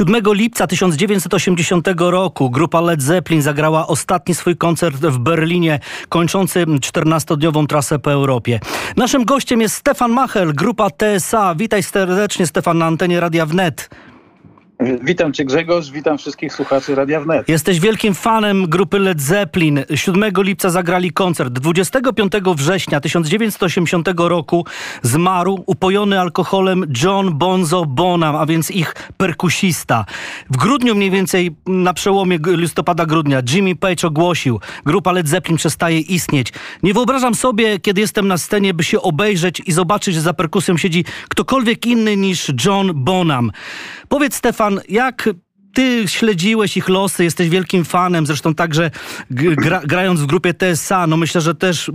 7 0.00 0.32
lipca 0.32 0.66
1980 0.66 1.88
roku 1.98 2.50
grupa 2.50 2.80
Led 2.80 3.02
Zeppelin 3.02 3.42
zagrała 3.42 3.86
ostatni 3.86 4.34
swój 4.34 4.56
koncert 4.56 4.96
w 4.96 5.18
Berlinie, 5.18 5.80
kończący 6.08 6.66
14-dniową 6.66 7.66
trasę 7.66 7.98
po 7.98 8.12
Europie. 8.12 8.60
Naszym 8.96 9.24
gościem 9.24 9.60
jest 9.60 9.74
Stefan 9.74 10.12
Machel, 10.12 10.54
grupa 10.54 10.90
TSA. 10.90 11.54
Witaj 11.54 11.82
serdecznie, 11.82 12.46
Stefan, 12.46 12.78
na 12.78 12.86
antenie 12.86 13.20
Radia 13.20 13.46
Wnet. 13.46 13.90
Witam 14.80 15.32
Cię 15.32 15.44
Grzegorz, 15.44 15.90
witam 15.90 16.18
wszystkich 16.18 16.52
słuchaczy 16.52 16.94
Radia 16.94 17.20
Wnet. 17.20 17.48
Jesteś 17.48 17.80
wielkim 17.80 18.14
fanem 18.14 18.66
grupy 18.66 18.98
Led 18.98 19.20
Zeppelin. 19.20 19.84
7 19.94 20.32
lipca 20.36 20.70
zagrali 20.70 21.12
koncert. 21.12 21.52
25 21.52 22.32
września 22.56 23.00
1980 23.00 24.08
roku 24.16 24.66
zmarł 25.02 25.62
upojony 25.66 26.20
alkoholem 26.20 26.92
John 27.02 27.38
Bonzo 27.38 27.86
Bonham, 27.86 28.36
a 28.36 28.46
więc 28.46 28.70
ich 28.70 28.94
perkusista. 29.16 30.04
W 30.50 30.56
grudniu 30.56 30.94
mniej 30.94 31.10
więcej 31.10 31.56
na 31.66 31.94
przełomie 31.94 32.38
listopada-grudnia 32.46 33.42
Jimmy 33.52 33.76
Page 33.76 34.06
ogłosił, 34.06 34.60
grupa 34.86 35.12
Led 35.12 35.28
Zeppelin 35.28 35.56
przestaje 35.56 36.00
istnieć. 36.00 36.52
Nie 36.82 36.94
wyobrażam 36.94 37.34
sobie, 37.34 37.78
kiedy 37.78 38.00
jestem 38.00 38.28
na 38.28 38.38
scenie, 38.38 38.74
by 38.74 38.84
się 38.84 39.02
obejrzeć 39.02 39.62
i 39.66 39.72
zobaczyć, 39.72 40.14
że 40.14 40.20
za 40.20 40.34
perkusją 40.34 40.76
siedzi 40.76 41.04
ktokolwiek 41.28 41.86
inny 41.86 42.16
niż 42.16 42.52
John 42.64 42.90
Bonham. 42.94 43.50
Powiedz 44.10 44.34
Stefan, 44.34 44.80
jak 44.88 45.28
ty 45.74 46.08
śledziłeś 46.08 46.76
ich 46.76 46.88
losy, 46.88 47.24
jesteś 47.24 47.48
wielkim 47.48 47.84
fanem, 47.84 48.26
zresztą 48.26 48.54
także 48.54 48.90
gra, 49.30 49.80
grając 49.84 50.20
w 50.20 50.26
grupie 50.26 50.54
TSA, 50.54 51.06
no 51.06 51.16
myślę, 51.16 51.40
że 51.40 51.54
też 51.54 51.90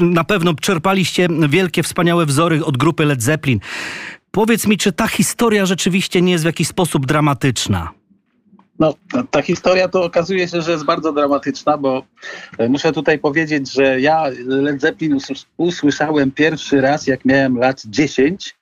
na 0.00 0.24
pewno 0.24 0.54
czerpaliście 0.54 1.28
wielkie, 1.48 1.82
wspaniałe 1.82 2.26
wzory 2.26 2.64
od 2.64 2.76
grupy 2.76 3.04
Led 3.04 3.22
Zeppelin. 3.22 3.60
Powiedz 4.30 4.66
mi, 4.66 4.78
czy 4.78 4.92
ta 4.92 5.08
historia 5.08 5.66
rzeczywiście 5.66 6.22
nie 6.22 6.32
jest 6.32 6.44
w 6.44 6.46
jakiś 6.46 6.68
sposób 6.68 7.06
dramatyczna? 7.06 7.90
No, 8.78 8.94
ta 9.30 9.42
historia 9.42 9.88
to 9.88 10.04
okazuje 10.04 10.48
się, 10.48 10.62
że 10.62 10.72
jest 10.72 10.84
bardzo 10.84 11.12
dramatyczna, 11.12 11.78
bo 11.78 12.02
e, 12.58 12.68
muszę 12.68 12.92
tutaj 12.92 13.18
powiedzieć, 13.18 13.72
że 13.72 14.00
ja 14.00 14.24
Led 14.46 14.80
Zeppelin 14.80 15.18
usłyszałem 15.56 16.30
pierwszy 16.30 16.80
raz, 16.80 17.06
jak 17.06 17.24
miałem 17.24 17.56
lat 17.56 17.82
10 17.84 18.55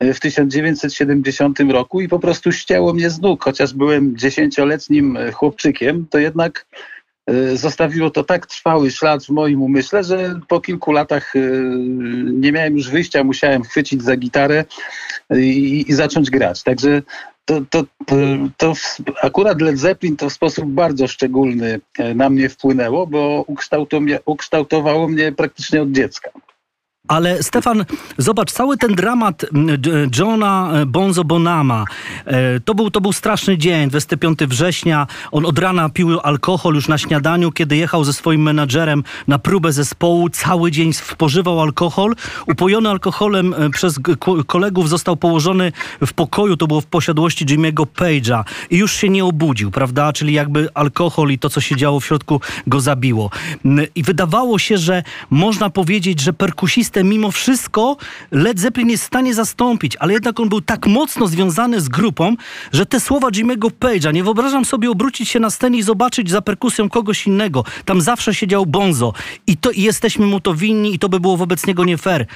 w 0.00 0.20
1970 0.20 1.60
roku 1.60 2.00
i 2.00 2.08
po 2.08 2.18
prostu 2.18 2.52
ścięło 2.52 2.92
mnie 2.92 3.10
z 3.10 3.20
nóg, 3.20 3.44
chociaż 3.44 3.74
byłem 3.74 4.16
dziesięcioletnim 4.16 5.16
e, 5.16 5.32
chłopczykiem, 5.32 6.06
to 6.10 6.18
jednak 6.18 6.66
e, 7.26 7.56
zostawiło 7.56 8.10
to 8.10 8.24
tak 8.24 8.46
trwały 8.46 8.90
ślad 8.90 9.24
w 9.24 9.28
moim 9.28 9.62
umyśle, 9.62 10.04
że 10.04 10.40
po 10.48 10.60
kilku 10.60 10.92
latach 10.92 11.36
e, 11.36 11.40
nie 12.24 12.52
miałem 12.52 12.76
już 12.76 12.90
wyjścia, 12.90 13.24
musiałem 13.24 13.62
chwycić 13.62 14.02
za 14.02 14.16
gitarę 14.16 14.64
i, 15.36 15.84
i 15.88 15.92
zacząć 15.92 16.30
grać. 16.30 16.62
Także 16.62 17.02
to, 17.44 17.60
to, 17.70 17.84
to, 18.06 18.16
to, 18.56 18.72
akurat 19.22 19.60
Led 19.60 19.78
Zeppelin 19.78 20.16
to 20.16 20.30
w 20.30 20.32
sposób 20.32 20.66
bardzo 20.66 21.08
szczególny 21.08 21.80
na 22.14 22.30
mnie 22.30 22.48
wpłynęło, 22.48 23.06
bo 23.06 23.44
ukształtowało 24.26 25.08
mnie 25.08 25.32
praktycznie 25.32 25.82
od 25.82 25.92
dziecka. 25.92 26.30
Ale 27.10 27.42
Stefan, 27.42 27.84
zobacz, 28.18 28.52
cały 28.52 28.76
ten 28.76 28.94
dramat 28.94 29.46
Johna 30.18 30.70
e, 30.72 30.86
Bonzo 30.86 31.24
Bonama, 31.24 31.84
e, 32.26 32.60
to 32.60 32.74
był, 32.74 32.90
to 32.90 33.00
był 33.00 33.12
straszny 33.12 33.58
dzień, 33.58 33.88
25 33.88 34.38
września. 34.38 35.06
On 35.32 35.46
od 35.46 35.58
rana 35.58 35.88
pił 35.88 36.20
alkohol 36.20 36.74
już 36.74 36.88
na 36.88 36.98
śniadaniu, 36.98 37.52
kiedy 37.52 37.76
jechał 37.76 38.04
ze 38.04 38.12
swoim 38.12 38.42
menadżerem 38.42 39.04
na 39.28 39.38
próbę 39.38 39.72
zespołu. 39.72 40.28
Cały 40.28 40.70
dzień 40.70 40.92
spożywał 40.92 41.60
alkohol. 41.60 42.14
Upojony 42.46 42.88
alkoholem 42.88 43.54
e, 43.54 43.70
przez 43.70 44.00
kolegów 44.46 44.88
został 44.88 45.16
położony 45.16 45.72
w 46.06 46.12
pokoju, 46.12 46.56
to 46.56 46.66
było 46.66 46.80
w 46.80 46.86
posiadłości 46.86 47.46
Jimmy'ego 47.46 47.86
Page'a 47.96 48.44
i 48.70 48.76
już 48.76 48.92
się 48.92 49.08
nie 49.08 49.24
obudził, 49.24 49.70
prawda? 49.70 50.12
Czyli 50.12 50.32
jakby 50.32 50.68
alkohol 50.74 51.30
i 51.30 51.38
to, 51.38 51.50
co 51.50 51.60
się 51.60 51.76
działo 51.76 52.00
w 52.00 52.04
środku 52.04 52.40
go 52.66 52.80
zabiło. 52.80 53.30
I 53.94 54.02
wydawało 54.02 54.58
się, 54.58 54.78
że 54.78 55.02
można 55.30 55.70
powiedzieć, 55.70 56.20
że 56.20 56.32
perkusista 56.32 56.99
mimo 57.04 57.30
wszystko 57.30 57.96
Led 58.30 58.60
Zeppelin 58.60 58.90
jest 58.90 59.02
w 59.04 59.06
stanie 59.06 59.34
zastąpić, 59.34 59.96
ale 59.96 60.12
jednak 60.12 60.40
on 60.40 60.48
był 60.48 60.60
tak 60.60 60.86
mocno 60.86 61.26
związany 61.26 61.80
z 61.80 61.88
grupą, 61.88 62.36
że 62.72 62.86
te 62.86 63.00
słowa 63.00 63.28
Jimmy'ego 63.28 63.70
Page'a, 63.80 64.12
nie 64.12 64.24
wyobrażam 64.24 64.64
sobie 64.64 64.90
obrócić 64.90 65.28
się 65.28 65.40
na 65.40 65.50
scenie 65.50 65.78
i 65.78 65.82
zobaczyć 65.82 66.30
za 66.30 66.42
perkusją 66.42 66.88
kogoś 66.88 67.26
innego. 67.26 67.64
Tam 67.84 68.00
zawsze 68.00 68.34
siedział 68.34 68.66
Bonzo 68.66 69.12
i, 69.46 69.56
to, 69.56 69.70
i 69.70 69.82
jesteśmy 69.82 70.26
mu 70.26 70.40
to 70.40 70.54
winni 70.54 70.94
i 70.94 70.98
to 70.98 71.08
by 71.08 71.20
było 71.20 71.36
wobec 71.36 71.66
niego 71.66 71.84
nie 71.84 71.98
fair. 71.98 72.26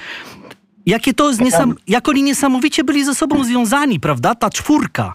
Jakie 0.85 1.13
to 1.13 1.29
jest 1.29 1.41
niesam... 1.41 1.75
Jak 1.87 2.09
oni 2.09 2.23
niesamowicie 2.23 2.83
byli 2.83 3.05
ze 3.05 3.15
sobą 3.15 3.43
związani, 3.43 3.99
prawda? 3.99 4.35
Ta 4.35 4.49
czwórka. 4.49 5.13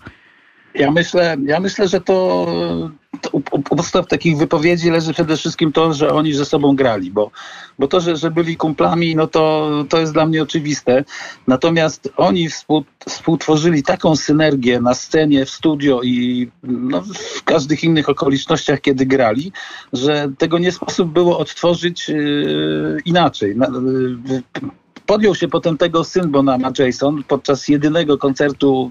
Ja 0.74 0.90
myślę, 0.90 1.36
ja 1.44 1.60
myślę, 1.60 1.88
że 1.88 2.00
to, 2.00 2.46
to 2.46 2.90
u, 3.32 3.38
u 3.50 3.62
podstaw 3.62 4.06
takich 4.06 4.36
wypowiedzi 4.36 4.90
leży 4.90 5.12
przede 5.12 5.36
wszystkim 5.36 5.72
to, 5.72 5.94
że 5.94 6.12
oni 6.12 6.32
ze 6.32 6.44
sobą 6.44 6.76
grali, 6.76 7.10
bo, 7.10 7.30
bo 7.78 7.88
to, 7.88 8.00
że, 8.00 8.16
że 8.16 8.30
byli 8.30 8.56
kumplami, 8.56 9.16
no 9.16 9.26
to, 9.26 9.70
to 9.88 10.00
jest 10.00 10.12
dla 10.12 10.26
mnie 10.26 10.42
oczywiste. 10.42 11.04
Natomiast 11.46 12.08
oni 12.16 12.48
współ, 12.48 12.84
współtworzyli 13.08 13.82
taką 13.82 14.16
synergię 14.16 14.80
na 14.80 14.94
scenie, 14.94 15.46
w 15.46 15.50
studio 15.50 16.00
i 16.02 16.48
no, 16.62 17.02
w 17.02 17.42
każdych 17.44 17.84
innych 17.84 18.08
okolicznościach, 18.08 18.80
kiedy 18.80 19.06
grali, 19.06 19.52
że 19.92 20.32
tego 20.38 20.58
nie 20.58 20.72
sposób 20.72 21.12
było 21.12 21.38
odtworzyć 21.38 22.08
yy, 22.08 22.98
inaczej. 23.04 23.56
Na, 23.56 23.66
yy, 24.28 24.42
podjął 25.06 25.34
się 25.34 25.48
potem 25.48 25.78
tego 25.78 26.04
syn 26.04 26.30
Bonama 26.30 26.72
Jason 26.78 27.22
podczas 27.28 27.68
jedynego 27.68 28.18
koncertu, 28.18 28.90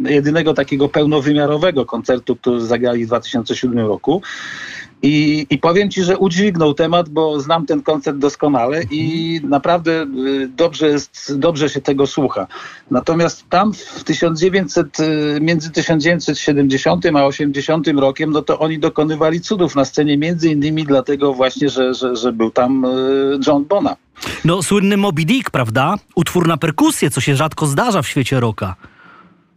jedynego 0.00 0.54
takiego 0.54 0.88
pełnowymiarowego 0.88 1.86
koncertu, 1.86 2.36
który 2.36 2.60
zagrali 2.60 3.04
w 3.04 3.06
2007 3.06 3.78
roku. 3.78 4.22
I, 5.02 5.46
I 5.50 5.58
powiem 5.58 5.90
ci, 5.90 6.02
że 6.02 6.18
udźwignął 6.18 6.74
temat, 6.74 7.08
bo 7.08 7.40
znam 7.40 7.66
ten 7.66 7.82
koncert 7.82 8.18
doskonale 8.18 8.82
i 8.90 9.40
naprawdę 9.44 10.02
y, 10.02 10.48
dobrze, 10.56 10.88
jest, 10.88 11.38
dobrze 11.38 11.68
się 11.68 11.80
tego 11.80 12.06
słucha. 12.06 12.46
Natomiast 12.90 13.48
tam 13.48 13.72
w 13.74 14.04
1900, 14.04 15.00
y, 15.00 15.38
między 15.40 15.70
1970 15.70 17.06
a 17.06 17.26
80 17.26 17.88
rokiem, 17.88 18.30
no 18.30 18.42
to 18.42 18.58
oni 18.58 18.78
dokonywali 18.78 19.40
cudów 19.40 19.76
na 19.76 19.84
scenie, 19.84 20.18
między 20.18 20.48
innymi 20.50 20.84
dlatego 20.84 21.34
właśnie, 21.34 21.68
że, 21.68 21.94
że, 21.94 22.16
że 22.16 22.32
był 22.32 22.50
tam 22.50 22.84
y, 22.84 23.38
John 23.46 23.64
Bona. 23.64 23.96
No 24.44 24.62
słynny 24.62 24.96
Moby 24.96 25.24
Dick, 25.24 25.50
prawda? 25.50 25.94
Utwór 26.14 26.48
na 26.48 26.56
perkusję, 26.56 27.10
co 27.10 27.20
się 27.20 27.36
rzadko 27.36 27.66
zdarza 27.66 28.02
w 28.02 28.08
świecie 28.08 28.40
rocka. 28.40 28.76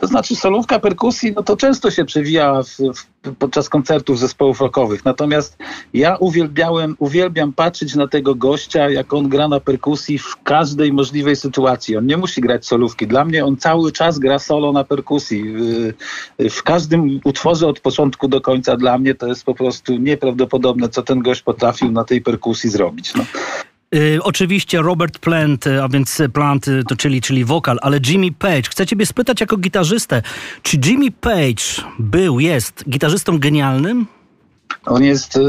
To 0.01 0.07
znaczy 0.07 0.35
solówka 0.35 0.79
perkusji, 0.79 1.33
no 1.35 1.43
to 1.43 1.57
często 1.57 1.91
się 1.91 2.05
przewija 2.05 2.63
w, 2.63 2.67
w, 2.69 3.35
podczas 3.35 3.69
koncertów 3.69 4.19
zespołów 4.19 4.61
rockowych. 4.61 5.05
Natomiast 5.05 5.57
ja 5.93 6.15
uwielbiałem, 6.15 6.95
uwielbiam 6.99 7.53
patrzeć 7.53 7.95
na 7.95 8.07
tego 8.07 8.35
gościa, 8.35 8.89
jak 8.89 9.13
on 9.13 9.29
gra 9.29 9.47
na 9.47 9.59
perkusji 9.59 10.17
w 10.17 10.35
każdej 10.43 10.93
możliwej 10.93 11.35
sytuacji. 11.35 11.97
On 11.97 12.05
nie 12.05 12.17
musi 12.17 12.41
grać 12.41 12.65
solówki. 12.65 13.07
Dla 13.07 13.25
mnie 13.25 13.45
on 13.45 13.57
cały 13.57 13.91
czas 13.91 14.19
gra 14.19 14.39
solo 14.39 14.71
na 14.71 14.83
perkusji. 14.83 15.43
W, 15.43 15.93
w 16.49 16.63
każdym 16.63 17.19
utworze 17.23 17.67
od 17.67 17.79
początku 17.79 18.27
do 18.27 18.41
końca 18.41 18.77
dla 18.77 18.97
mnie 18.97 19.15
to 19.15 19.27
jest 19.27 19.43
po 19.43 19.55
prostu 19.55 19.97
nieprawdopodobne, 19.97 20.89
co 20.89 21.03
ten 21.03 21.19
gość 21.19 21.41
potrafił 21.41 21.91
na 21.91 22.03
tej 22.03 22.21
perkusji 22.21 22.69
zrobić. 22.69 23.13
No. 23.13 23.25
Y, 23.95 24.23
oczywiście 24.23 24.81
Robert 24.81 25.19
Plant, 25.19 25.67
y, 25.67 25.83
a 25.83 25.89
więc 25.89 26.21
Plant, 26.33 26.67
y, 26.67 26.83
to 26.83 26.95
czyli, 26.95 27.21
czyli 27.21 27.45
wokal, 27.45 27.77
ale 27.81 27.99
Jimmy 28.07 28.31
Page. 28.31 28.61
Chcę 28.69 28.85
ciebie 28.85 29.05
spytać 29.05 29.41
jako 29.41 29.57
gitarzystę, 29.57 30.21
czy 30.61 30.77
Jimmy 30.85 31.11
Page 31.11 31.89
był, 31.99 32.39
jest 32.39 32.89
gitarzystą 32.89 33.39
genialnym? 33.39 34.05
On 34.85 35.03
jest 35.03 35.37
y, 35.37 35.41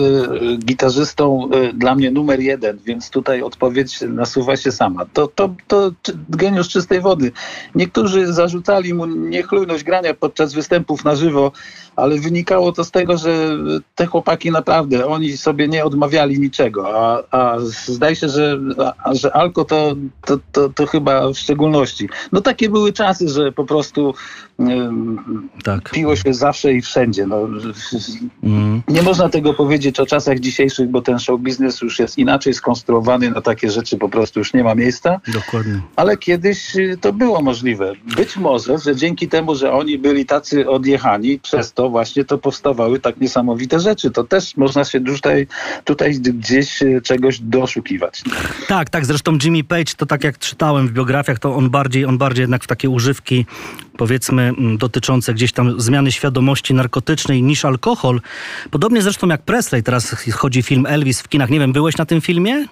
gitarzystą 0.59 1.49
y, 1.55 1.73
dla 1.73 1.95
mnie 1.95 2.11
numer 2.11 2.41
jeden, 2.41 2.79
więc 2.85 3.11
tutaj 3.11 3.43
odpowiedź 3.43 4.01
nasuwa 4.09 4.57
się 4.57 4.73
sama. 4.73 5.07
To, 5.13 5.29
to, 5.29 5.55
to 5.67 5.91
geniusz 6.29 6.69
czystej 6.69 7.01
wody. 7.01 7.33
Niektórzy 7.75 8.33
zarzucali 8.33 8.95
mu 8.95 9.07
niechlujność 9.07 9.85
grania 9.85 10.15
podczas 10.15 10.55
występów 10.55 11.05
na 11.05 11.17
żywo, 11.17 11.53
ale 11.97 12.19
wynikało 12.19 12.73
to 12.73 12.85
z 12.85 12.91
tego, 12.91 13.17
że 13.17 13.57
te 13.95 14.07
chłopaki 14.07 14.51
naprawdę, 14.51 15.07
oni 15.07 15.37
sobie 15.37 15.69
nie 15.69 15.85
odmawiali 15.85 16.41
niczego, 16.41 16.99
a, 16.99 17.23
a 17.31 17.59
zdaje 17.87 18.17
się, 18.17 18.29
że, 18.29 18.59
a, 19.05 19.15
że 19.15 19.37
Alko 19.37 19.65
to, 19.65 19.97
to, 20.25 20.39
to, 20.53 20.69
to, 20.69 20.87
chyba 20.87 21.29
w 21.29 21.35
szczególności. 21.35 22.09
No 22.33 22.41
takie 22.41 22.69
były 22.69 22.93
czasy, 22.93 23.29
że 23.29 23.53
po 23.53 23.65
prostu 23.65 24.15
tak. 25.65 25.91
piło 25.91 26.17
się 26.17 26.35
zawsze 26.35 26.73
i 26.73 26.83
wszędzie. 26.83 27.27
No, 27.27 27.49
mm. 28.43 28.83
Nie 28.89 29.03
można 29.03 29.22
tego 29.29 29.55
powiedzieć 29.55 30.01
o 30.01 30.07
czasach 30.07 30.39
dzisiejszych, 30.39 30.89
bo 30.89 31.03
ten 31.03 31.19
show 31.19 31.41
biznes 31.41 31.81
już 31.81 31.99
jest 31.99 32.19
inaczej 32.19 32.55
skonstruowany, 32.55 33.31
na 33.31 33.41
takie 33.41 33.71
rzeczy 33.71 33.99
po 33.99 34.09
prostu 34.09 34.39
już 34.39 34.55
nie 34.55 34.65
ma 34.65 34.75
miejsca. 34.75 35.21
Dokładnie. 35.33 35.81
Ale 35.97 36.17
kiedyś 36.17 36.77
y, 36.77 36.99
to 37.01 37.13
było 37.13 37.43
możliwe. 37.43 37.93
Być 38.17 38.37
może, 38.37 38.79
że 38.79 38.97
dzięki 38.97 39.29
temu, 39.29 39.55
że 39.55 39.73
oni 39.73 39.99
byli 39.99 40.27
tacy 40.27 40.69
odjechani, 40.69 41.39
przez 41.39 41.73
to 41.73 41.91
właśnie 41.91 42.25
to 42.25 42.39
powstawały 42.39 43.01
tak 43.01 43.21
niesamowite 43.21 43.81
rzeczy. 43.81 44.11
To 44.11 44.25
też 44.25 44.57
można 44.57 44.85
się 44.85 45.01
tutaj, 45.01 45.47
tutaj 45.85 46.13
gdzieś 46.15 46.83
e, 46.83 47.01
czegoś 47.01 47.39
doszukiwać. 47.41 48.23
Tak, 48.69 48.91
tak. 48.91 49.07
Zresztą 49.07 49.39
Jimmy 49.45 49.65
Page, 49.65 49.93
to 49.97 50.07
tak 50.07 50.25
jak 50.25 50.39
czytałem 50.39 50.89
w 50.89 50.93
biografiach, 50.93 51.39
to 51.39 51.55
on 51.55 51.71
bardziej, 51.71 52.05
on 52.05 52.19
bardziej 52.19 52.43
jednak 52.43 52.65
w 52.65 52.67
takie 52.67 52.91
używki 52.91 53.47
powiedzmy 53.97 54.53
dotyczące 54.79 55.35
gdzieś 55.35 55.53
tam 55.53 55.81
zmiany 55.81 56.13
świadomości 56.13 56.75
narkotycznej 56.75 57.43
niż 57.43 57.65
alkohol. 57.65 58.21
Podobnie 58.71 59.03
zresztą 59.03 59.29
jak 59.29 59.43
Presley, 59.43 59.83
teraz 59.83 60.17
chodzi 60.33 60.63
film 60.63 60.87
Elvis 60.87 61.21
w 61.21 61.29
kinach. 61.29 61.51
Nie 61.51 61.61
wiem, 61.61 61.73
byłeś 61.73 61.97
na 61.97 62.07
tym 62.07 62.21
filmie? 62.21 62.67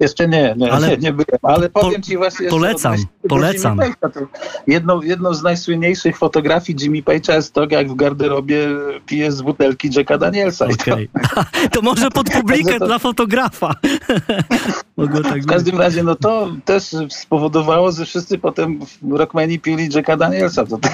Jeszcze 0.00 0.28
nie, 0.28 0.54
nie, 0.56 0.72
Ale 0.72 0.88
nie, 0.88 0.96
nie 0.96 1.12
byłem, 1.12 1.38
ale 1.42 1.70
powiem 1.70 2.02
ci 2.02 2.16
właśnie... 2.16 2.48
polecam, 2.48 2.96
polecam. 3.28 3.78
Page'a, 3.78 4.26
Jedną, 4.66 5.02
jedną 5.02 5.34
z 5.34 5.42
najsłynniejszych 5.42 6.18
fotografii 6.18 6.78
Jimmy 6.80 7.02
Page'a 7.02 7.34
jest 7.34 7.52
to, 7.52 7.66
jak 7.70 7.90
w 7.90 7.94
garderobie 7.94 8.68
pije 9.06 9.32
z 9.32 9.42
butelki 9.42 9.90
Jacka 9.96 10.18
Danielsa. 10.18 10.66
I 10.66 10.76
to-. 10.76 10.96
To 11.72 11.82
może 11.82 12.10
pod 12.10 12.30
publikę 12.30 12.74
to- 12.78 12.86
dla 12.86 12.98
fotografa. 12.98 13.74
Mogło 15.02 15.20
tak 15.22 15.32
W 15.32 15.34
być. 15.34 15.46
każdym 15.46 15.78
razie, 15.78 16.02
no 16.02 16.14
to 16.16 16.48
też 16.64 16.82
spowodowało, 17.10 17.92
że 17.92 18.04
wszyscy 18.04 18.38
potem 18.38 18.80
w 19.02 19.12
Rockmeni 19.12 19.58
pili 19.58 19.88
Jacka 19.94 20.16
Danielsa. 20.16 20.66
To, 20.66 20.78
to, 20.78 20.88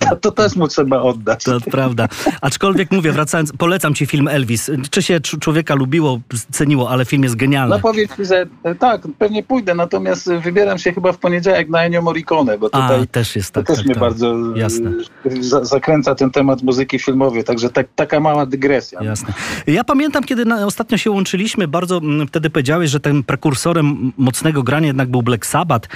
to, 0.00 0.16
to 0.16 0.30
też 0.30 0.56
mu 0.56 0.68
trzeba 0.68 1.02
oddać. 1.02 1.44
To 1.44 1.60
prawda. 1.60 2.08
Aczkolwiek 2.40 2.90
mówię, 2.92 3.12
wracając, 3.12 3.52
polecam 3.52 3.94
ci 3.94 4.06
film 4.06 4.28
Elvis. 4.28 4.70
Czy 4.90 5.02
się 5.02 5.20
cz- 5.20 5.38
człowieka 5.38 5.74
lubiło, 5.74 6.20
ceniło, 6.52 6.90
ale 6.90 7.04
film 7.04 7.22
jest 7.22 7.36
genialny. 7.36 7.74
No 7.74 7.80
powiem 7.80 8.08
ci, 8.16 8.24
że 8.24 8.46
e, 8.62 8.74
tak, 8.74 9.02
pewnie 9.18 9.42
pójdę, 9.42 9.74
natomiast 9.74 10.30
wybieram 10.32 10.78
się 10.78 10.92
chyba 10.92 11.12
w 11.12 11.18
poniedziałek 11.18 11.68
na 11.68 11.82
Ennio 11.84 12.02
Morricone, 12.02 12.58
bo 12.58 12.68
A, 12.72 12.82
tutaj 12.88 13.06
też 13.08 13.36
jest 13.36 13.50
to 13.50 13.60
tak. 13.60 13.66
też 13.66 13.76
tak, 13.76 13.84
mnie 13.86 13.94
tak. 13.94 14.00
bardzo 14.00 14.34
e, 14.56 14.58
Jasne. 14.58 14.92
za, 15.40 15.64
zakręca 15.64 16.14
ten 16.14 16.30
temat 16.30 16.62
muzyki 16.62 16.98
filmowej, 16.98 17.44
także 17.44 17.70
tak, 17.70 17.86
taka 17.96 18.20
mała 18.20 18.46
dygresja. 18.46 19.02
Jasne. 19.02 19.32
Ja 19.66 19.84
pamiętam, 19.84 20.24
kiedy 20.24 20.44
na, 20.44 20.66
ostatnio 20.66 20.98
się 20.98 21.10
łączyliśmy, 21.10 21.68
bardzo 21.68 21.96
mm, 21.98 22.28
wtedy 22.28 22.50
powiedziałeś, 22.50 22.90
że 22.90 23.00
tym 23.00 23.24
prekursorem 23.54 24.12
mocnego 24.18 24.62
grania 24.62 24.86
jednak 24.86 25.10
był 25.10 25.22
Black 25.22 25.46
Sabbath. 25.46 25.88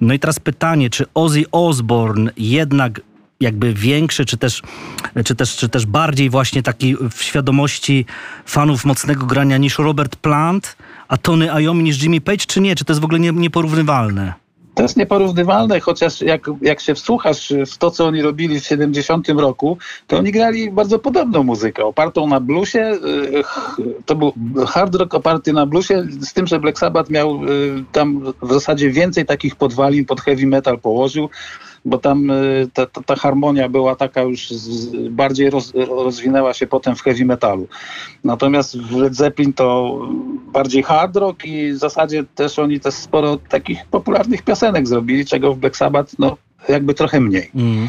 No 0.00 0.14
i 0.14 0.18
teraz 0.18 0.40
pytanie, 0.40 0.90
czy 0.90 1.04
Ozzy 1.14 1.44
Osbourne 1.52 2.30
jednak 2.36 3.00
jakby 3.40 3.74
większy, 3.74 4.24
czy 4.24 4.36
też, 4.36 4.62
czy, 5.24 5.34
też, 5.34 5.56
czy 5.56 5.68
też 5.68 5.86
bardziej 5.86 6.30
właśnie 6.30 6.62
taki 6.62 6.96
w 7.10 7.22
świadomości 7.22 8.06
fanów 8.46 8.84
mocnego 8.84 9.26
grania 9.26 9.56
niż 9.56 9.78
Robert 9.78 10.16
Plant, 10.16 10.76
a 11.08 11.16
Tony 11.16 11.46
Iommi 11.46 11.84
niż 11.84 12.02
Jimmy 12.02 12.20
Page, 12.20 12.46
czy 12.46 12.60
nie? 12.60 12.76
Czy 12.76 12.84
to 12.84 12.92
jest 12.92 13.00
w 13.00 13.04
ogóle 13.04 13.20
nie, 13.20 13.32
nieporównywalne? 13.32 14.45
To 14.76 14.82
jest 14.82 14.96
nieporównywalne, 14.96 15.80
chociaż 15.80 16.20
jak, 16.20 16.46
jak 16.62 16.80
się 16.80 16.94
wsłuchasz 16.94 17.52
w 17.66 17.78
to, 17.78 17.90
co 17.90 18.06
oni 18.06 18.22
robili 18.22 18.60
w 18.60 18.66
70 18.66 19.28
roku, 19.28 19.78
to 20.06 20.18
oni 20.18 20.32
grali 20.32 20.70
bardzo 20.70 20.98
podobną 20.98 21.42
muzykę, 21.42 21.84
opartą 21.84 22.26
na 22.26 22.40
bluesie. 22.40 22.78
y, 22.80 23.42
To 24.06 24.14
był 24.14 24.32
hard 24.66 24.94
rock 24.94 25.14
oparty 25.14 25.52
na 25.52 25.66
bluesie, 25.66 26.06
z 26.20 26.32
tym, 26.32 26.46
że 26.46 26.60
Black 26.60 26.78
Sabbath 26.78 27.10
miał 27.10 27.44
y, 27.44 27.84
tam 27.92 28.32
w 28.42 28.52
zasadzie 28.52 28.90
więcej 28.90 29.26
takich 29.26 29.56
podwalin 29.56 30.04
pod 30.04 30.20
heavy 30.20 30.46
metal 30.46 30.78
położył, 30.78 31.28
bo 31.86 31.98
tam 31.98 32.30
y, 32.30 32.68
ta, 32.74 32.86
ta, 32.86 33.02
ta 33.02 33.16
harmonia 33.16 33.68
była 33.68 33.96
taka 33.96 34.22
już 34.22 34.50
z, 34.50 35.08
bardziej 35.08 35.50
roz, 35.50 35.72
rozwinęła 35.74 36.54
się 36.54 36.66
potem 36.66 36.96
w 36.96 37.02
heavy 37.02 37.24
metalu. 37.24 37.68
Natomiast 38.24 38.78
w 38.78 38.96
Led 38.96 39.14
Zeppelin 39.14 39.52
to 39.52 40.00
bardziej 40.52 40.82
hard 40.82 41.16
rock 41.16 41.44
i 41.44 41.72
w 41.72 41.76
zasadzie 41.76 42.24
też 42.34 42.58
oni 42.58 42.80
też 42.80 42.94
sporo 42.94 43.36
takich 43.36 43.86
popularnych 43.90 44.42
piosenek 44.42 44.88
zrobili, 44.88 45.26
czego 45.26 45.54
w 45.54 45.58
Black 45.58 45.76
Sabbath 45.76 46.14
no 46.18 46.36
jakby 46.68 46.94
trochę 46.94 47.20
mniej. 47.20 47.50
Mm. 47.54 47.88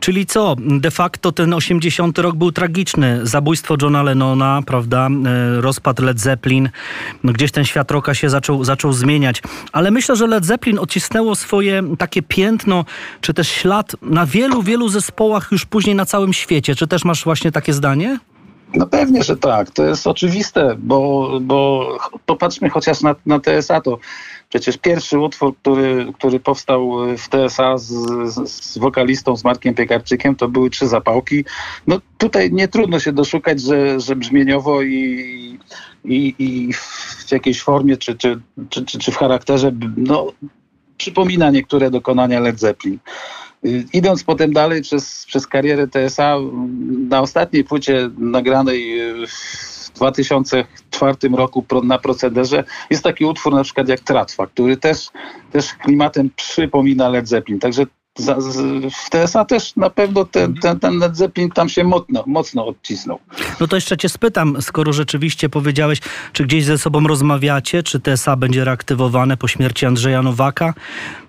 Czyli 0.00 0.26
co? 0.26 0.56
De 0.58 0.90
facto 0.90 1.32
ten 1.32 1.54
80 1.54 2.18
rok 2.18 2.36
był 2.36 2.52
tragiczny. 2.52 3.20
Zabójstwo 3.22 3.76
Johna 3.82 4.02
Lennona, 4.02 4.62
prawda? 4.66 5.08
E, 5.08 5.60
Rozpad 5.60 5.98
Led 5.98 6.20
Zeppelin. 6.20 6.68
No 7.24 7.32
gdzieś 7.32 7.52
ten 7.52 7.64
świat 7.64 7.90
rocka 7.90 8.14
się 8.14 8.30
zaczął, 8.30 8.64
zaczął 8.64 8.92
zmieniać. 8.92 9.42
Ale 9.72 9.90
myślę, 9.90 10.16
że 10.16 10.26
Led 10.26 10.44
Zeppelin 10.44 10.78
odcisnęło 10.78 11.34
swoje 11.34 11.82
takie 11.98 12.22
piętno, 12.22 12.84
czy 13.20 13.34
też 13.34 13.48
ślad 13.48 13.96
na 14.02 14.26
wielu, 14.26 14.62
wielu 14.62 14.88
zespołach 14.88 15.48
już 15.52 15.64
później 15.66 15.94
na 15.94 16.06
całym 16.06 16.32
świecie. 16.32 16.74
Czy 16.74 16.86
też 16.86 17.04
masz 17.04 17.24
właśnie 17.24 17.52
takie 17.52 17.72
zdanie? 17.72 18.18
No 18.74 18.86
pewnie, 18.86 19.22
że 19.22 19.36
tak. 19.36 19.70
To 19.70 19.84
jest 19.84 20.06
oczywiste, 20.06 20.76
bo, 20.78 21.30
bo 21.40 21.88
popatrzmy 22.26 22.70
chociaż 22.70 23.00
na, 23.00 23.14
na 23.26 23.40
TSA. 23.40 23.80
To 23.80 23.98
przecież 24.48 24.78
pierwszy 24.78 25.18
utwór, 25.18 25.56
który, 25.56 26.12
który 26.18 26.40
powstał 26.40 26.90
w 27.18 27.28
TSA 27.28 27.78
z, 27.78 27.92
z, 28.34 28.50
z 28.50 28.78
wokalistą, 28.78 29.36
z 29.36 29.44
Markiem 29.44 29.74
Piekarczykiem, 29.74 30.36
to 30.36 30.48
były 30.48 30.70
Trzy 30.70 30.88
Zapałki. 30.88 31.44
No 31.86 32.00
tutaj 32.18 32.52
nie 32.52 32.68
trudno 32.68 33.00
się 33.00 33.12
doszukać, 33.12 33.60
że, 33.60 34.00
że 34.00 34.16
brzmieniowo 34.16 34.82
i, 34.82 35.58
i, 36.04 36.34
i 36.38 36.72
w 36.72 37.32
jakiejś 37.32 37.62
formie, 37.62 37.96
czy, 37.96 38.14
czy, 38.14 38.40
czy, 38.70 38.84
czy, 38.84 38.98
czy 38.98 39.12
w 39.12 39.16
charakterze, 39.16 39.72
no, 39.96 40.32
przypomina 40.98 41.50
niektóre 41.50 41.90
dokonania 41.90 42.40
Led 42.40 42.60
Zeppelin. 42.60 42.98
Y, 43.66 43.84
Idąc 43.92 44.24
potem 44.24 44.52
dalej 44.52 44.82
przez, 44.82 45.24
przez 45.26 45.46
karierę 45.46 45.86
TSA, 45.88 46.34
mm, 46.36 47.08
na 47.08 47.20
ostatniej 47.20 47.64
płycie 47.64 48.10
nagranej 48.18 49.00
y, 49.00 49.26
w 49.26 49.90
2004 49.94 51.36
roku 51.36 51.64
na 51.82 51.98
procederze 51.98 52.64
jest 52.90 53.02
taki 53.02 53.24
utwór 53.24 53.54
na 53.54 53.64
przykład 53.64 53.88
jak 53.88 54.00
Tratwa, 54.00 54.46
który 54.46 54.76
też, 54.76 55.10
też 55.52 55.74
klimatem 55.74 56.30
przypomina 56.36 57.08
Led 57.08 57.28
Zeppelin. 57.28 57.60
Także 57.60 57.86
za, 58.16 58.40
z, 58.40 58.56
w 58.94 59.10
TSA 59.10 59.44
też 59.44 59.76
na 59.76 59.90
pewno 59.90 60.24
ten, 60.24 60.54
ten, 60.54 60.80
ten 60.80 60.98
Led 60.98 61.16
Zeppelin 61.16 61.50
tam 61.50 61.68
się 61.68 61.84
mocno, 61.84 62.24
mocno 62.26 62.66
odcisnął. 62.66 63.18
No 63.60 63.66
to 63.66 63.76
jeszcze 63.76 63.96
cię 63.96 64.08
spytam, 64.08 64.62
skoro 64.62 64.92
rzeczywiście 64.92 65.48
powiedziałeś, 65.48 65.98
czy 66.32 66.44
gdzieś 66.44 66.64
ze 66.64 66.78
sobą 66.78 67.06
rozmawiacie, 67.06 67.82
czy 67.82 68.00
TSA 68.00 68.36
będzie 68.36 68.64
reaktywowane 68.64 69.36
po 69.36 69.48
śmierci 69.48 69.86
Andrzeja 69.86 70.22
Nowaka? 70.22 70.74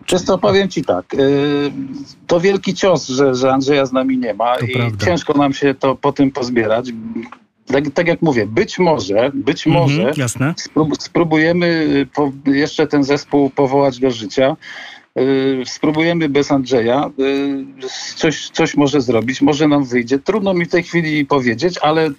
Przez 0.06 0.26
to 0.26 0.38
powiem 0.38 0.70
ci 0.70 0.84
tak, 0.86 1.14
y, 1.14 1.72
to 2.28 2.40
wielki 2.40 2.74
cios, 2.74 3.08
że, 3.08 3.36
że 3.36 3.54
Andrzeja 3.54 3.86
z 3.86 3.92
nami 3.94 4.18
nie 4.18 4.34
ma 4.34 4.56
To 4.58 4.66
i 4.66 4.72
prawda. 4.72 5.06
ciężko 5.06 5.34
nam 5.34 5.54
się 5.54 5.74
to 5.76 5.96
po 5.96 6.12
tym 6.14 6.32
pozbierać. 6.32 6.90
Tak, 7.66 7.84
tak 7.94 8.08
jak 8.08 8.22
mówię, 8.22 8.46
być 8.46 8.80
może, 8.80 9.32
być 9.34 9.66
może 9.66 9.96
Mhm, 9.98 10.14
jasne. 10.18 10.54
sprób- 10.58 10.96
spróbujemy 11.04 11.66
y, 11.68 12.08
po, 12.16 12.32
jeszcze 12.46 12.88
ten 12.88 13.04
zespół 13.04 13.50
powołać 13.50 14.00
do 14.00 14.12
życia. 14.12 14.56
Y, 15.18 15.64
Spróbujemy 15.66 16.30
bez 16.30 16.52
Andrzeja. 16.52 17.10
y, 17.20 17.88
Coś, 18.16 18.50
coś 18.50 18.78
może 18.78 19.02
zrobić, 19.02 19.42
może 19.42 19.68
nam 19.68 19.86
wyjdzie. 19.86 20.20
Trudno 20.20 20.54
mi 20.54 20.66
w 20.66 20.70
tej 20.70 20.84
chwili 20.84 21.26
powiedzieć, 21.26 21.78
ale 21.82 22.08
y, 22.08 22.14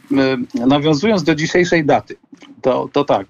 nawiązując 0.55 1.25
do 1.25 1.35
dzisiejszej 1.35 1.85
daty, 1.85 2.17
to, 2.63 2.89
to 2.93 3.05
tak. 3.05 3.27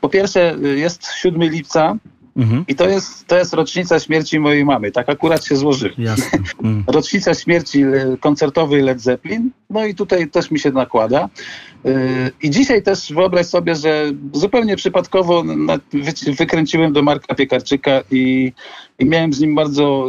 Po 0.00 0.08
pierwsze, 0.08 0.56
jest 0.76 1.12
7 1.12 1.42
lipca 1.42 1.96
Mhm, 2.38 2.64
i 2.68 2.74
to 2.74 2.88
jest, 2.88 3.26
to 3.26 3.36
jest 3.36 3.54
rocznica 3.54 4.00
śmierci 4.00 4.40
mojej 4.40 4.64
mamy. 4.64 4.90
Tak 4.90 5.08
akurat 5.08 5.44
się 5.44 5.56
złożyło. 5.56 5.94
Mm. 6.62 6.84
Rocznica 6.86 7.34
śmierci 7.34 7.82
e, 7.82 8.16
koncertowej 8.20 8.82
Led 8.82 9.00
Zeppelin. 9.00 9.50
No 9.70 9.86
i 9.86 9.94
tutaj 9.94 10.30
też 10.30 10.50
mi 10.50 10.58
się 10.58 10.70
nakłada. 10.70 11.28
Yy, 11.84 11.92
I 12.42 12.50
dzisiaj 12.50 12.82
też 12.82 13.12
wyobraź 13.12 13.46
sobie, 13.46 13.74
że 13.74 14.04
zupełnie 14.32 14.76
przypadkowo 14.76 15.44
wykręciłem 16.38 16.92
do 16.92 17.02
Marka 17.02 17.34
Piekarczyka 17.34 18.02
i, 18.10 18.52
i 18.98 19.04
miałem 19.04 19.32
z 19.32 19.40
nim 19.40 19.54
bardzo, 19.54 20.06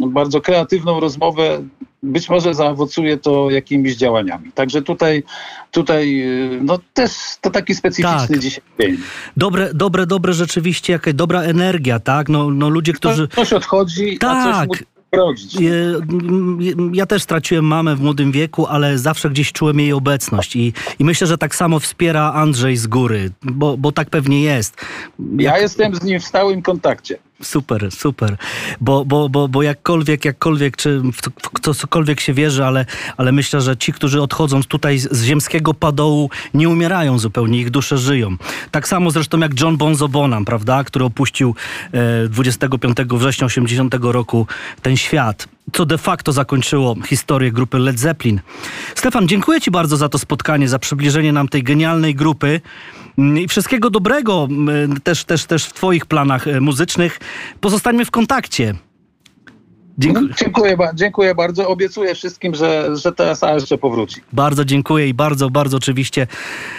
yy, 0.00 0.06
bardzo 0.10 0.40
kreatywną 0.40 1.00
rozmowę. 1.00 1.62
Być 2.06 2.28
może 2.28 2.54
zaowocuje 2.54 3.16
to 3.16 3.50
jakimiś 3.50 3.96
działaniami. 3.96 4.52
Także 4.52 4.82
tutaj, 4.82 5.22
tutaj 5.70 6.16
yy, 6.16 6.58
no 6.62 6.78
też 6.94 7.12
to 7.40 7.50
taki 7.50 7.74
specyficzny 7.74 8.28
Tak. 8.28 8.38
dzisiaj 8.38 8.62
dzień. 8.80 8.96
Dobre, 9.36 9.74
dobre, 9.74 10.06
dobre 10.06 10.32
rzeczywiście, 10.32 10.92
jakaś 10.92 11.14
dobra 11.14 11.42
energia, 11.42 12.00
tak? 12.00 12.28
No, 12.28 12.50
no 12.50 12.68
ludzie, 12.68 12.92
którzy... 12.92 13.28
Ktoś 13.28 13.52
odchodzi, 13.52 14.16
a 14.16 14.18
Tak. 14.18 14.56
coś 14.56 14.68
musi 14.68 14.84
rodzić. 15.12 15.56
E, 15.56 15.60
m, 15.60 16.92
Ja 16.94 17.06
też 17.06 17.22
straciłem 17.22 17.64
mamę 17.64 17.96
w 17.96 18.00
młodym 18.00 18.32
wieku, 18.32 18.66
ale 18.66 18.98
zawsze 18.98 19.30
gdzieś 19.30 19.52
czułem 19.52 19.80
jej 19.80 19.92
obecność 19.92 20.56
i, 20.56 20.72
i 20.98 21.04
myślę, 21.04 21.26
że 21.26 21.38
tak 21.38 21.54
samo 21.54 21.78
wspiera 21.80 22.32
Andrzej 22.32 22.76
z 22.76 22.86
góry, 22.86 23.30
bo, 23.42 23.76
bo 23.76 23.92
tak 23.92 24.10
pewnie 24.10 24.42
jest. 24.42 24.76
Ja 25.38 25.58
jestem 25.58 25.94
z 25.94 26.02
nim 26.02 26.20
w 26.20 26.24
stałym 26.24 26.62
kontakcie. 26.62 27.18
Super, 27.42 27.90
super. 27.92 28.36
Bo, 28.80 29.04
bo, 29.04 29.28
bo, 29.28 29.48
bo 29.48 29.62
jakkolwiek, 29.62 30.24
jakkolwiek, 30.24 30.76
czy 30.76 31.00
w 31.00 31.60
co- 31.60 31.74
cokolwiek 31.74 32.20
się 32.20 32.34
wierzy, 32.34 32.64
ale, 32.64 32.86
ale 33.16 33.32
myślę, 33.32 33.60
że 33.60 33.76
ci, 33.76 33.92
którzy 33.92 34.22
odchodzą 34.22 34.62
tutaj 34.62 34.98
z, 34.98 35.12
z 35.12 35.24
ziemskiego 35.24 35.74
padołu, 35.74 36.30
nie 36.54 36.68
umierają 36.68 37.18
zupełnie, 37.18 37.60
ich 37.60 37.70
dusze 37.70 37.98
żyją. 37.98 38.36
Tak 38.70 38.88
samo 38.88 39.10
zresztą 39.10 39.38
jak 39.38 39.60
John 39.60 39.76
Bonzo 39.76 40.08
Bonham, 40.08 40.44
prawda, 40.44 40.84
który 40.84 41.04
opuścił 41.04 41.54
e, 41.92 42.28
25 42.28 42.96
września 43.10 43.46
80 43.46 43.94
roku 44.00 44.46
ten 44.82 44.96
świat. 44.96 45.48
Co 45.72 45.86
de 45.86 45.98
facto 45.98 46.32
zakończyło 46.32 46.96
historię 47.06 47.52
grupy 47.52 47.78
Led 47.78 47.98
Zeppelin. 47.98 48.40
Stefan, 48.94 49.28
dziękuję 49.28 49.60
Ci 49.60 49.70
bardzo 49.70 49.96
za 49.96 50.08
to 50.08 50.18
spotkanie, 50.18 50.68
za 50.68 50.78
przybliżenie 50.78 51.32
nam 51.32 51.48
tej 51.48 51.62
genialnej 51.62 52.14
grupy. 52.14 52.60
I 53.18 53.48
wszystkiego 53.48 53.90
dobrego 53.90 54.48
też, 55.02 55.24
też, 55.24 55.44
też 55.44 55.64
w 55.64 55.72
Twoich 55.72 56.06
planach 56.06 56.48
e, 56.48 56.60
muzycznych. 56.60 57.20
Pozostańmy 57.60 58.04
w 58.04 58.10
kontakcie. 58.10 58.74
Dziękuję. 59.98 60.28
No, 60.28 60.34
dziękuję, 60.38 60.76
dziękuję 60.94 61.34
bardzo. 61.34 61.68
Obiecuję 61.68 62.14
wszystkim, 62.14 62.54
że, 62.54 62.96
że 62.96 63.12
TSA 63.12 63.54
jeszcze 63.54 63.78
powróci. 63.78 64.20
Bardzo 64.32 64.64
dziękuję 64.64 65.08
i 65.08 65.14
bardzo, 65.14 65.50
bardzo 65.50 65.76
oczywiście 65.76 66.26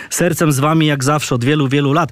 sercem 0.10 0.51
z 0.51 0.60
Wami 0.60 0.86
jak 0.86 1.03
zawsze 1.03 1.36
od 1.36 1.44
wielu, 1.44 1.67
wielu 1.67 1.94
lat. 1.94 2.06